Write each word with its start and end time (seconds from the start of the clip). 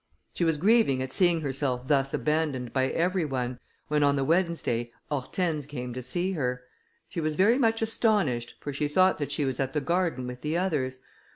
She 0.33 0.43
was 0.43 0.57
grieving 0.57 1.03
at 1.03 1.13
seeing 1.13 1.41
herself 1.41 1.87
thus 1.87 2.11
abandoned 2.11 2.73
by 2.73 2.87
every 2.87 3.23
one, 3.23 3.59
when 3.87 4.01
on 4.01 4.15
the 4.15 4.23
Wednesday 4.23 4.91
Hortense 5.11 5.67
came 5.67 5.93
to 5.93 6.01
see 6.01 6.31
her. 6.31 6.63
She 7.07 7.21
was 7.21 7.35
very 7.35 7.59
much 7.59 7.83
astonished, 7.83 8.55
for 8.59 8.73
she 8.73 8.87
thought 8.87 9.19
that 9.19 9.31
she 9.31 9.45
was 9.45 9.59
at 9.59 9.73
the 9.73 9.79
garden 9.79 10.25
with 10.25 10.41
the 10.41 10.57
others. 10.57 11.01